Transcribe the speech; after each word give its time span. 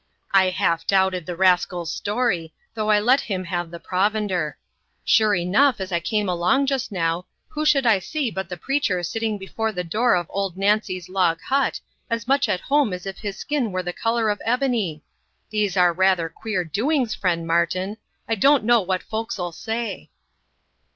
I 0.31 0.49
half 0.49 0.87
doubted 0.87 1.27
the 1.27 1.35
rascal's 1.35 1.93
story, 1.93 2.55
though 2.73 2.89
I 2.89 2.99
let 2.99 3.21
him 3.21 3.43
have 3.43 3.69
the 3.69 3.79
provender. 3.79 4.57
Sure 5.05 5.35
enough, 5.35 5.79
as 5.79 5.91
I 5.91 5.99
came 5.99 6.27
along 6.27 6.65
just 6.65 6.91
now, 6.91 7.27
who 7.49 7.67
should 7.67 7.85
I 7.85 7.99
see 7.99 8.31
but 8.31 8.49
the 8.49 8.57
preacher 8.57 9.03
sitting 9.03 9.37
before 9.37 9.71
the 9.71 9.83
door 9.83 10.15
of 10.15 10.25
old 10.31 10.57
Nancy's 10.57 11.07
log 11.07 11.39
hut, 11.39 11.79
as 12.09 12.27
much 12.27 12.49
at 12.49 12.61
home 12.61 12.93
as 12.93 13.05
if 13.05 13.19
his 13.19 13.37
skin 13.37 13.71
were 13.71 13.83
the 13.83 13.93
colour 13.93 14.31
of 14.31 14.41
ebony. 14.43 15.03
These 15.51 15.77
are 15.77 15.93
rather 15.93 16.29
queer 16.29 16.63
doings, 16.65 17.13
friend 17.13 17.45
Martin; 17.45 17.97
I 18.27 18.33
don't 18.33 18.63
know 18.63 18.81
what 18.81 19.03
folks 19.03 19.37
'll 19.37 19.51
say." 19.51 20.09